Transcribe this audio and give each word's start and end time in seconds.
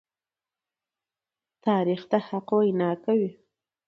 تاریخ 1.65 2.01
د 2.11 2.13
حق 2.27 2.49
وینا 2.59 2.91
کوي. 3.03 3.31